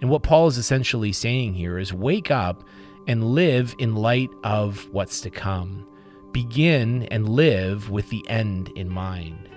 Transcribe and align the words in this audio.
And 0.00 0.08
what 0.08 0.22
Paul 0.22 0.46
is 0.46 0.56
essentially 0.56 1.12
saying 1.12 1.54
here 1.54 1.78
is 1.78 1.92
wake 1.92 2.30
up 2.30 2.64
and 3.06 3.34
live 3.34 3.74
in 3.78 3.94
light 3.94 4.30
of 4.42 4.88
what's 4.92 5.20
to 5.22 5.30
come. 5.30 5.86
Begin 6.32 7.02
and 7.10 7.28
live 7.28 7.90
with 7.90 8.08
the 8.08 8.26
end 8.26 8.70
in 8.76 8.88
mind. 8.88 9.48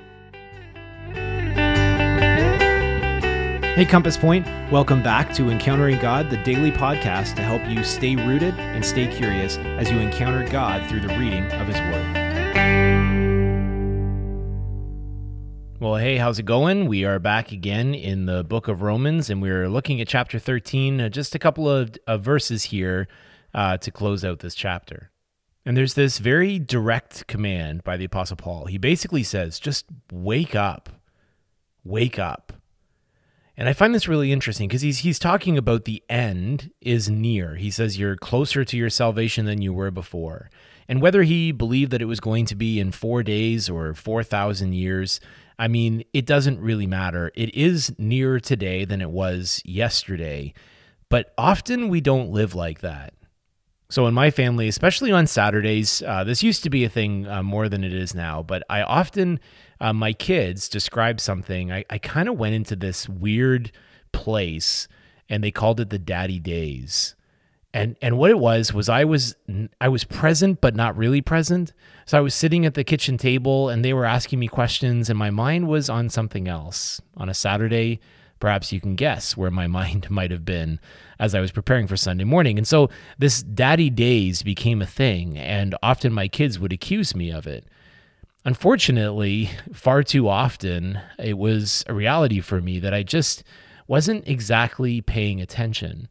Hey, 3.76 3.86
Compass 3.86 4.18
Point, 4.18 4.46
welcome 4.70 5.02
back 5.02 5.34
to 5.36 5.50
Encountering 5.50 6.00
God, 6.00 6.30
the 6.30 6.44
daily 6.44 6.72
podcast 6.72 7.36
to 7.38 7.42
help 7.42 7.66
you 7.70 7.84
stay 7.84 8.18
rooted 8.18 8.54
and 8.56 8.86
stay 8.86 9.08
curious 9.08 9.58
as 9.58 9.90
you 9.90 9.98
encounter 10.00 10.46
God 10.52 10.88
through 10.90 11.02
the 11.02 11.18
reading 11.18 11.46
of 11.54 11.68
His 11.68 11.78
Word. 11.78 12.33
Well, 15.80 15.96
hey, 15.96 16.18
how's 16.18 16.38
it 16.40 16.46
going? 16.46 16.88
We 16.88 17.04
are 17.04 17.20
back 17.20 17.52
again 17.52 17.96
in 17.96 18.26
the 18.26 18.44
book 18.44 18.68
of 18.68 18.84
Romans, 18.84 19.30
and 19.30 19.42
we're 19.42 19.68
looking 19.68 20.00
at 20.00 20.08
chapter 20.08 20.38
13, 20.38 21.02
uh, 21.02 21.10
just 21.10 21.34
a 21.34 21.40
couple 21.40 21.68
of, 21.70 21.98
of 22.06 22.22
verses 22.22 22.66
here 22.66 23.08
uh, 23.54 23.78
to 23.78 23.92
close 23.92 24.24
out 24.24 24.40
this 24.40 24.56
chapter. 24.56 25.10
And 25.66 25.76
there's 25.76 25.96
this 25.96 26.20
very 26.20 26.60
direct 26.60 27.26
command 27.28 27.84
by 27.84 27.98
the 27.98 28.06
Apostle 28.06 28.38
Paul. 28.38 28.68
He 28.68 28.78
basically 28.78 29.24
says, 29.24 29.60
just 29.60 29.86
wake 30.12 30.56
up, 30.56 30.90
wake 31.84 32.20
up. 32.20 32.54
And 33.58 33.68
I 33.68 33.74
find 33.74 33.94
this 33.94 34.08
really 34.08 34.32
interesting 34.32 34.68
because 34.68 34.82
he's 34.82 35.00
he's 35.00 35.20
talking 35.20 35.58
about 35.58 35.86
the 35.86 36.04
end 36.10 36.72
is 36.82 37.08
near. 37.10 37.56
He 37.56 37.70
says 37.70 38.00
you're 38.00 38.16
closer 38.16 38.66
to 38.66 38.78
your 38.78 38.90
salvation 38.90 39.46
than 39.46 39.62
you 39.62 39.74
were 39.74 39.92
before. 39.92 40.50
And 40.88 41.02
whether 41.02 41.24
he 41.24 41.52
believed 41.52 41.92
that 41.92 42.02
it 42.02 42.06
was 42.06 42.20
going 42.20 42.46
to 42.48 42.56
be 42.56 42.80
in 42.80 42.92
4 42.92 43.24
days 43.24 43.70
or 43.70 43.94
4000 43.94 44.74
years, 44.74 45.20
I 45.58 45.68
mean, 45.68 46.04
it 46.14 46.26
doesn't 46.26 46.60
really 46.60 46.88
matter. 46.88 47.32
It 47.36 47.54
is 47.56 47.94
nearer 47.98 48.40
today 48.40 48.86
than 48.86 49.02
it 49.02 49.10
was 49.10 49.62
yesterday. 49.66 50.54
But 51.10 51.34
often 51.38 51.90
we 51.90 52.02
don't 52.02 52.32
live 52.32 52.56
like 52.56 52.80
that. 52.80 53.14
So 53.90 54.08
in 54.08 54.16
my 54.16 54.32
family, 54.32 54.68
especially 54.68 55.12
on 55.12 55.28
Saturdays, 55.28 56.02
uh, 56.02 56.24
this 56.24 56.42
used 56.42 56.64
to 56.64 56.72
be 56.72 56.84
a 56.84 56.90
thing 56.90 57.28
uh, 57.28 57.44
more 57.44 57.70
than 57.70 57.84
it 57.84 57.94
is 57.94 58.16
now. 58.16 58.42
But 58.42 58.64
I 58.68 58.82
often, 58.82 59.40
uh, 59.80 59.94
my 59.94 60.14
kids 60.14 60.68
describe 60.68 61.20
something. 61.20 61.72
I, 61.72 61.86
I 61.90 62.00
kind 62.00 62.28
of 62.28 62.40
went 62.40 62.56
into 62.56 62.76
this 62.76 63.08
weird 63.08 63.72
place, 64.12 64.88
and 65.30 65.44
they 65.44 65.52
called 65.52 65.80
it 65.80 65.92
the 65.92 66.00
daddy 66.00 66.40
days. 66.40 67.16
And 67.74 67.98
and 68.02 68.18
what 68.18 68.30
it 68.30 68.38
was 68.38 68.74
was 68.74 68.88
I 68.88 69.04
was 69.04 69.36
I 69.82 69.88
was 69.88 70.04
present 70.04 70.62
but 70.62 70.76
not 70.76 70.96
really 70.96 71.22
present. 71.22 71.74
So 72.06 72.18
I 72.18 72.22
was 72.22 72.36
sitting 72.36 72.66
at 72.66 72.74
the 72.76 72.84
kitchen 72.84 73.18
table, 73.18 73.70
and 73.70 73.84
they 73.84 73.94
were 73.94 74.06
asking 74.06 74.40
me 74.40 74.48
questions, 74.48 75.10
and 75.10 75.18
my 75.18 75.30
mind 75.30 75.68
was 75.68 75.90
on 75.90 76.10
something 76.10 76.48
else. 76.48 77.02
On 77.18 77.30
a 77.30 77.34
Saturday, 77.34 78.00
perhaps 78.40 78.74
you 78.74 78.82
can 78.82 78.96
guess 78.96 79.38
where 79.38 79.50
my 79.50 79.68
mind 79.80 80.10
might 80.12 80.32
have 80.32 80.46
been 80.46 80.80
as 81.20 81.34
I 81.34 81.40
was 81.40 81.52
preparing 81.52 81.88
for 81.88 81.98
Sunday 81.98 82.26
morning. 82.26 82.58
And 82.58 82.68
so 82.68 82.90
this 83.18 83.42
daddy 83.42 83.90
days 83.90 84.44
became 84.44 84.82
a 84.82 84.86
thing, 84.86 85.38
and 85.38 85.76
often 85.82 86.14
my 86.14 86.28
kids 86.28 86.60
would 86.60 86.74
accuse 86.74 87.16
me 87.16 87.32
of 87.32 87.48
it. 87.48 87.66
Unfortunately, 88.46 89.50
far 89.72 90.04
too 90.04 90.28
often, 90.28 91.00
it 91.18 91.38
was 91.38 91.86
a 91.88 91.94
reality 91.94 92.42
for 92.42 92.62
me 92.62 92.78
that 92.80 92.94
I 92.94 93.02
just 93.02 93.44
wasn't 93.88 94.28
exactly 94.28 95.00
paying 95.00 95.42
attention. 95.42 96.10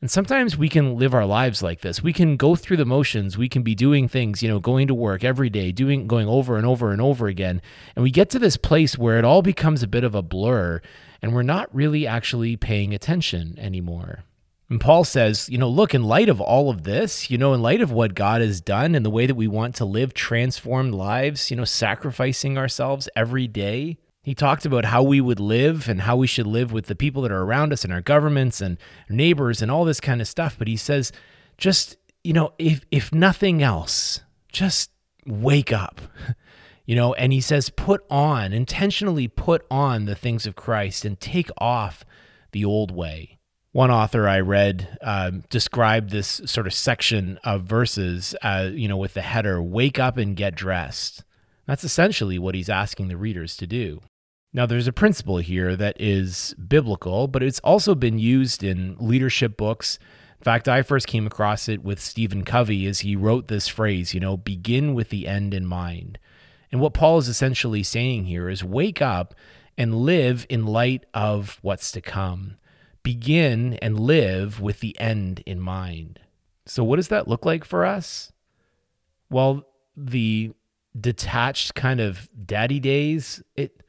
And 0.00 0.10
sometimes 0.10 0.56
we 0.56 0.68
can 0.68 0.96
live 0.96 1.12
our 1.12 1.26
lives 1.26 1.60
like 1.60 1.80
this. 1.80 2.02
We 2.02 2.12
can 2.12 2.36
go 2.36 2.54
through 2.54 2.76
the 2.76 2.86
motions. 2.86 3.36
We 3.36 3.48
can 3.48 3.62
be 3.62 3.74
doing 3.74 4.06
things, 4.06 4.42
you 4.42 4.48
know, 4.48 4.60
going 4.60 4.86
to 4.86 4.94
work 4.94 5.24
every 5.24 5.50
day, 5.50 5.72
doing 5.72 6.06
going 6.06 6.28
over 6.28 6.56
and 6.56 6.64
over 6.64 6.92
and 6.92 7.02
over 7.02 7.26
again. 7.26 7.60
And 7.96 8.04
we 8.04 8.12
get 8.12 8.30
to 8.30 8.38
this 8.38 8.56
place 8.56 8.96
where 8.96 9.18
it 9.18 9.24
all 9.24 9.42
becomes 9.42 9.82
a 9.82 9.88
bit 9.88 10.04
of 10.04 10.14
a 10.14 10.22
blur 10.22 10.80
and 11.20 11.34
we're 11.34 11.42
not 11.42 11.74
really 11.74 12.06
actually 12.06 12.56
paying 12.56 12.94
attention 12.94 13.58
anymore. 13.58 14.24
And 14.70 14.80
Paul 14.80 15.02
says, 15.02 15.48
you 15.48 15.58
know, 15.58 15.68
look, 15.68 15.94
in 15.94 16.04
light 16.04 16.28
of 16.28 16.40
all 16.40 16.70
of 16.70 16.84
this, 16.84 17.30
you 17.30 17.38
know, 17.38 17.54
in 17.54 17.62
light 17.62 17.80
of 17.80 17.90
what 17.90 18.14
God 18.14 18.40
has 18.40 18.60
done 18.60 18.94
and 18.94 19.04
the 19.04 19.10
way 19.10 19.26
that 19.26 19.34
we 19.34 19.48
want 19.48 19.74
to 19.76 19.84
live 19.84 20.12
transformed 20.14 20.94
lives, 20.94 21.50
you 21.50 21.56
know, 21.56 21.64
sacrificing 21.64 22.58
ourselves 22.58 23.08
every 23.16 23.48
day, 23.48 23.96
he 24.28 24.34
talked 24.34 24.66
about 24.66 24.86
how 24.86 25.02
we 25.02 25.20
would 25.20 25.40
live 25.40 25.88
and 25.88 26.02
how 26.02 26.16
we 26.16 26.26
should 26.26 26.46
live 26.46 26.72
with 26.72 26.86
the 26.86 26.94
people 26.94 27.22
that 27.22 27.32
are 27.32 27.42
around 27.42 27.72
us 27.72 27.84
and 27.84 27.92
our 27.92 28.00
governments 28.00 28.60
and 28.60 28.76
neighbors 29.08 29.62
and 29.62 29.70
all 29.70 29.84
this 29.84 30.00
kind 30.00 30.20
of 30.20 30.28
stuff. 30.28 30.56
But 30.58 30.68
he 30.68 30.76
says, 30.76 31.12
just, 31.56 31.96
you 32.22 32.32
know, 32.32 32.52
if, 32.58 32.84
if 32.90 33.12
nothing 33.12 33.62
else, 33.62 34.20
just 34.52 34.90
wake 35.26 35.72
up. 35.72 36.00
You 36.84 36.94
know, 36.94 37.12
and 37.12 37.34
he 37.34 37.42
says, 37.42 37.68
put 37.68 38.02
on, 38.08 38.54
intentionally 38.54 39.28
put 39.28 39.66
on 39.70 40.06
the 40.06 40.14
things 40.14 40.46
of 40.46 40.56
Christ 40.56 41.04
and 41.04 41.20
take 41.20 41.50
off 41.58 42.02
the 42.52 42.64
old 42.64 42.90
way. 42.90 43.36
One 43.72 43.90
author 43.90 44.26
I 44.26 44.40
read 44.40 44.96
uh, 45.02 45.32
described 45.50 46.08
this 46.08 46.40
sort 46.46 46.66
of 46.66 46.72
section 46.72 47.38
of 47.44 47.64
verses, 47.64 48.34
uh, 48.40 48.70
you 48.72 48.88
know, 48.88 48.96
with 48.96 49.12
the 49.12 49.20
header, 49.20 49.62
Wake 49.62 49.98
up 49.98 50.16
and 50.16 50.34
get 50.34 50.54
dressed. 50.54 51.24
That's 51.66 51.84
essentially 51.84 52.38
what 52.38 52.54
he's 52.54 52.70
asking 52.70 53.08
the 53.08 53.18
readers 53.18 53.54
to 53.58 53.66
do. 53.66 54.00
Now, 54.52 54.64
there's 54.64 54.86
a 54.86 54.92
principle 54.92 55.38
here 55.38 55.76
that 55.76 55.96
is 56.00 56.54
biblical, 56.54 57.28
but 57.28 57.42
it's 57.42 57.60
also 57.60 57.94
been 57.94 58.18
used 58.18 58.64
in 58.64 58.96
leadership 58.98 59.56
books. 59.56 59.98
In 60.38 60.44
fact, 60.44 60.68
I 60.68 60.82
first 60.82 61.06
came 61.06 61.26
across 61.26 61.68
it 61.68 61.82
with 61.82 62.00
Stephen 62.00 62.44
Covey 62.44 62.86
as 62.86 63.00
he 63.00 63.14
wrote 63.14 63.48
this 63.48 63.68
phrase, 63.68 64.14
you 64.14 64.20
know, 64.20 64.36
begin 64.36 64.94
with 64.94 65.10
the 65.10 65.26
end 65.26 65.52
in 65.52 65.66
mind. 65.66 66.18
And 66.72 66.80
what 66.80 66.94
Paul 66.94 67.18
is 67.18 67.28
essentially 67.28 67.82
saying 67.82 68.24
here 68.24 68.48
is 68.48 68.64
wake 68.64 69.02
up 69.02 69.34
and 69.76 69.94
live 69.94 70.46
in 70.48 70.66
light 70.66 71.04
of 71.12 71.58
what's 71.62 71.92
to 71.92 72.00
come. 72.00 72.56
Begin 73.02 73.74
and 73.74 73.98
live 73.98 74.60
with 74.60 74.80
the 74.80 74.98
end 74.98 75.42
in 75.46 75.60
mind. 75.60 76.20
So, 76.66 76.84
what 76.84 76.96
does 76.96 77.08
that 77.08 77.28
look 77.28 77.46
like 77.46 77.64
for 77.64 77.86
us? 77.86 78.32
Well, 79.30 79.66
the 79.96 80.52
detached 80.98 81.74
kind 81.74 82.00
of 82.00 82.28
daddy 82.46 82.80
days, 82.80 83.42
it 83.56 83.82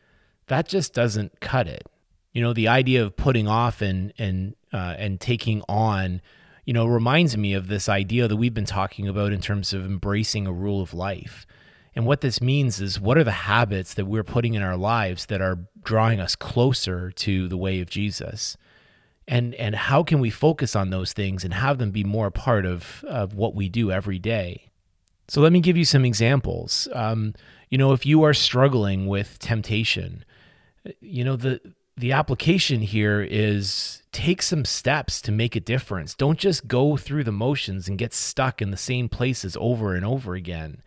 that 0.50 0.68
just 0.68 0.94
doesn't 0.94 1.40
cut 1.40 1.68
it. 1.68 1.88
You 2.34 2.42
know, 2.42 2.54
the 2.54 2.68
idea 2.68 3.04
of 3.04 3.16
putting 3.16 3.48
off 3.48 3.82
and 3.82 4.14
and 4.18 4.56
uh, 4.72 4.96
and 4.98 5.20
taking 5.20 5.64
on, 5.68 6.22
you 6.66 6.74
know, 6.74 6.86
reminds 6.86 7.38
me 7.38 7.54
of 7.54 7.68
this 7.68 7.90
idea 7.90 8.28
that 8.28 8.36
we've 8.36 8.54
been 8.54 8.66
talking 8.66 9.08
about 9.08 9.32
in 9.32 9.42
terms 9.42 9.74
of 9.74 9.86
embracing 9.86 10.46
a 10.46 10.52
rule 10.52 10.82
of 10.82 10.94
life. 10.94 11.48
And 11.96 12.06
what 12.06 12.22
this 12.22 12.40
means 12.40 12.80
is 12.80 13.00
what 13.00 13.18
are 13.18 13.24
the 13.24 13.32
habits 13.32 13.94
that 13.96 14.06
we're 14.06 14.24
putting 14.24 14.54
in 14.54 14.62
our 14.62 14.78
lives 14.78 15.26
that 15.28 15.42
are 15.42 15.66
drawing 15.84 16.20
us 16.20 16.36
closer 16.36 17.12
to 17.12 17.48
the 17.48 17.58
way 17.58 17.82
of 17.82 17.90
Jesus? 17.90 18.58
And 19.28 19.56
and 19.56 19.76
how 19.76 20.04
can 20.04 20.20
we 20.20 20.30
focus 20.30 20.76
on 20.76 20.90
those 20.90 21.14
things 21.14 21.44
and 21.44 21.54
have 21.54 21.78
them 21.78 21.92
be 21.92 22.04
more 22.04 22.28
a 22.28 22.32
part 22.32 22.66
of, 22.66 23.04
of 23.08 23.34
what 23.34 23.56
we 23.56 23.70
do 23.70 23.92
every 23.92 24.20
day? 24.20 24.70
So 25.28 25.42
let 25.42 25.52
me 25.52 25.62
give 25.62 25.78
you 25.78 25.86
some 25.86 26.06
examples. 26.06 26.88
Um, 26.94 27.36
you 27.70 27.78
know, 27.78 27.92
if 27.94 28.06
you 28.06 28.24
are 28.24 28.34
struggling 28.34 29.06
with 29.06 29.38
temptation, 29.38 30.26
you 31.00 31.24
know 31.24 31.36
the 31.36 31.60
the 32.00 32.12
application 32.14 32.82
here 32.82 33.22
is 33.22 34.04
take 34.14 34.42
some 34.42 34.64
steps 34.64 35.22
to 35.22 35.34
make 35.34 35.56
a 35.56 35.60
difference. 35.60 36.16
Don't 36.16 36.40
just 36.40 36.68
go 36.68 36.96
through 36.96 37.26
the 37.26 37.32
motions 37.32 37.90
and 37.90 37.98
get 37.98 38.14
stuck 38.14 38.62
in 38.62 38.72
the 38.72 38.78
same 38.78 39.10
places 39.10 39.58
over 39.60 39.94
and 39.96 40.06
over 40.06 40.34
again. 40.34 40.82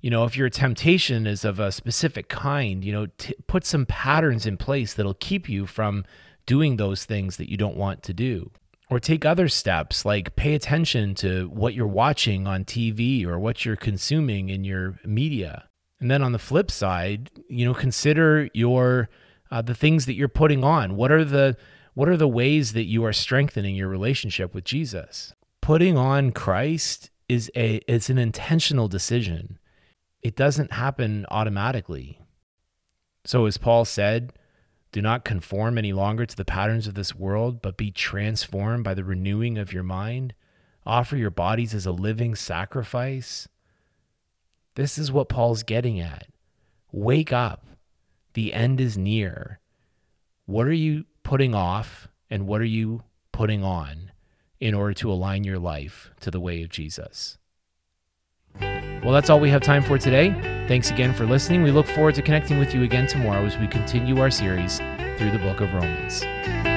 You 0.00 0.10
know, 0.10 0.24
if 0.24 0.36
your 0.36 0.48
temptation 0.48 1.26
is 1.26 1.44
of 1.44 1.58
a 1.58 1.72
specific 1.72 2.28
kind, 2.28 2.84
you 2.84 2.92
know, 2.92 3.06
t- 3.18 3.34
put 3.48 3.64
some 3.64 3.86
patterns 3.86 4.46
in 4.46 4.56
place 4.56 4.94
that'll 4.94 5.14
keep 5.14 5.48
you 5.48 5.66
from 5.66 6.04
doing 6.46 6.76
those 6.76 7.04
things 7.04 7.38
that 7.38 7.50
you 7.50 7.56
don't 7.56 7.76
want 7.76 8.02
to 8.04 8.12
do. 8.12 8.52
Or 8.88 9.00
take 9.00 9.24
other 9.24 9.48
steps 9.48 10.04
like 10.04 10.36
pay 10.36 10.54
attention 10.54 11.14
to 11.16 11.48
what 11.48 11.74
you're 11.74 11.86
watching 11.86 12.46
on 12.46 12.64
TV 12.64 13.24
or 13.24 13.38
what 13.38 13.64
you're 13.64 13.74
consuming 13.74 14.48
in 14.48 14.64
your 14.64 14.98
media. 15.04 15.68
And 15.98 16.10
then 16.10 16.22
on 16.22 16.32
the 16.32 16.38
flip 16.38 16.70
side, 16.70 17.30
you 17.48 17.64
know, 17.64 17.74
consider 17.74 18.48
your 18.52 19.08
uh, 19.52 19.60
the 19.60 19.74
things 19.74 20.06
that 20.06 20.14
you're 20.14 20.28
putting 20.28 20.64
on. 20.64 20.96
What 20.96 21.12
are 21.12 21.24
the 21.24 21.56
what 21.94 22.08
are 22.08 22.16
the 22.16 22.26
ways 22.26 22.72
that 22.72 22.84
you 22.84 23.04
are 23.04 23.12
strengthening 23.12 23.76
your 23.76 23.88
relationship 23.88 24.54
with 24.54 24.64
Jesus? 24.64 25.34
Putting 25.60 25.98
on 25.98 26.32
Christ 26.32 27.10
is 27.28 27.50
a 27.54 27.82
it's 27.86 28.08
an 28.08 28.16
intentional 28.16 28.88
decision. 28.88 29.58
It 30.22 30.34
doesn't 30.34 30.72
happen 30.72 31.26
automatically. 31.30 32.18
So 33.24 33.44
as 33.44 33.58
Paul 33.58 33.84
said, 33.84 34.32
do 34.90 35.02
not 35.02 35.24
conform 35.24 35.76
any 35.76 35.92
longer 35.92 36.24
to 36.24 36.36
the 36.36 36.44
patterns 36.44 36.86
of 36.86 36.94
this 36.94 37.14
world, 37.14 37.60
but 37.60 37.76
be 37.76 37.90
transformed 37.90 38.84
by 38.84 38.94
the 38.94 39.04
renewing 39.04 39.58
of 39.58 39.72
your 39.72 39.82
mind. 39.82 40.34
Offer 40.86 41.16
your 41.16 41.30
bodies 41.30 41.74
as 41.74 41.84
a 41.84 41.92
living 41.92 42.34
sacrifice. 42.34 43.48
This 44.76 44.96
is 44.96 45.12
what 45.12 45.28
Paul's 45.28 45.62
getting 45.62 46.00
at. 46.00 46.28
Wake 46.90 47.32
up. 47.32 47.66
The 48.34 48.52
end 48.52 48.80
is 48.80 48.96
near. 48.96 49.60
What 50.46 50.66
are 50.66 50.72
you 50.72 51.04
putting 51.22 51.54
off 51.54 52.08
and 52.30 52.46
what 52.46 52.60
are 52.60 52.64
you 52.64 53.02
putting 53.32 53.62
on 53.62 54.12
in 54.60 54.74
order 54.74 54.94
to 54.94 55.10
align 55.10 55.44
your 55.44 55.58
life 55.58 56.10
to 56.20 56.30
the 56.30 56.40
way 56.40 56.62
of 56.62 56.70
Jesus? 56.70 57.38
Well, 58.60 59.12
that's 59.12 59.30
all 59.30 59.40
we 59.40 59.50
have 59.50 59.62
time 59.62 59.82
for 59.82 59.98
today. 59.98 60.30
Thanks 60.68 60.90
again 60.90 61.12
for 61.12 61.26
listening. 61.26 61.62
We 61.62 61.70
look 61.70 61.86
forward 61.86 62.14
to 62.14 62.22
connecting 62.22 62.58
with 62.58 62.74
you 62.74 62.82
again 62.82 63.06
tomorrow 63.06 63.44
as 63.44 63.58
we 63.58 63.66
continue 63.66 64.20
our 64.20 64.30
series 64.30 64.78
through 65.18 65.32
the 65.32 65.40
book 65.42 65.60
of 65.60 65.72
Romans. 65.74 66.71